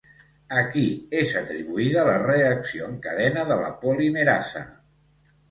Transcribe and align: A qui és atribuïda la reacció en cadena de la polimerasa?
A 0.59 0.61
qui 0.69 0.85
és 1.23 1.33
atribuïda 1.41 2.05
la 2.07 2.15
reacció 2.23 2.89
en 2.93 2.97
cadena 3.05 3.45
de 3.53 3.61
la 3.61 3.71
polimerasa? 3.85 4.67